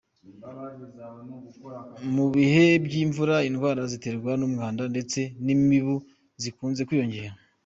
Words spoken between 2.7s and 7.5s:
by'imvura indwara ziterwa n'umwanda ndetse n'imibu zikunze kwiyongera.